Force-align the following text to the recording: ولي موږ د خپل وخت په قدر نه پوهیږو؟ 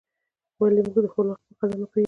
ولي 0.59 0.81
موږ 0.85 0.97
د 1.03 1.07
خپل 1.13 1.25
وخت 1.31 1.43
په 1.47 1.53
قدر 1.59 1.75
نه 1.81 1.87
پوهیږو؟ 1.91 1.99